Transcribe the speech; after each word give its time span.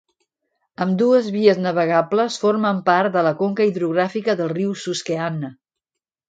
Ambdues 0.85 1.27
vies 1.35 1.59
navegables 1.65 2.37
formen 2.45 2.79
part 2.87 3.13
de 3.19 3.23
la 3.29 3.35
conca 3.43 3.69
hidrogràfica 3.73 4.37
del 4.41 4.51
riu 4.55 4.75
Susquehanna. 4.87 5.55